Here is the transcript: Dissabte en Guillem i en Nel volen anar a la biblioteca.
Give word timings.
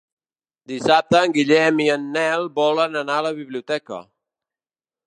Dissabte 0.71 1.19
en 1.27 1.35
Guillem 1.35 1.83
i 1.85 1.87
en 1.99 2.09
Nel 2.17 2.49
volen 2.57 2.99
anar 3.05 3.21
a 3.21 3.29
la 3.31 3.35
biblioteca. 3.43 4.03